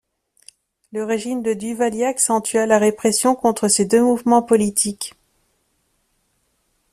Le 0.93 1.03
régime 1.05 1.43
de 1.43 1.53
Duvalier 1.53 2.05
accentua 2.05 2.65
la 2.65 2.79
répression 2.79 3.35
contre 3.35 3.67
ces 3.67 3.85
deux 3.85 4.01
mouvements 4.01 4.41
politiques. 4.41 5.13